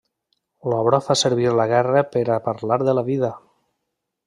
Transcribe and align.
L'obra 0.71 0.99
fa 1.07 1.15
servir 1.21 1.51
la 1.59 1.67
guerra 1.73 2.03
per 2.15 2.25
a 2.37 2.39
parlar 2.49 2.81
de 2.91 2.99
la 3.01 3.07
vida. 3.13 3.33